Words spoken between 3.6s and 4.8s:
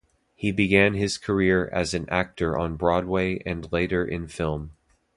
later in film.